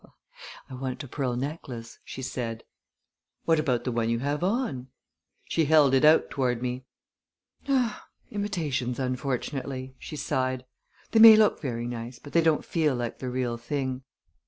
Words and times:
"I 0.67 0.73
want 0.73 1.03
a 1.03 1.07
pearl 1.07 1.35
necklace," 1.35 1.99
she 2.03 2.23
said. 2.23 2.63
"What 3.45 3.59
about 3.59 3.83
the 3.83 3.91
one 3.91 4.09
you 4.09 4.17
have 4.17 4.43
on?" 4.43 4.87
She 5.45 5.65
held 5.65 5.93
it 5.93 6.03
out 6.03 6.31
toward 6.31 6.59
me. 6.59 6.85
"Imitations, 8.31 8.97
unfortunately," 8.97 9.93
she 9.99 10.15
sighed. 10.15 10.65
"They 11.11 11.19
may 11.19 11.35
look 11.35 11.61
very 11.61 11.85
nice, 11.85 12.17
but 12.17 12.33
they 12.33 12.41
don't 12.41 12.65
feel 12.65 12.95
like 12.95 13.19
the 13.19 13.29
real 13.29 13.57
thing." 13.57 14.01